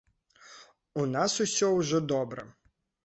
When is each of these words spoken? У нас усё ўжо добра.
У 1.03 1.05
нас 1.15 1.35
усё 1.45 1.67
ўжо 1.77 2.03
добра. 2.13 2.51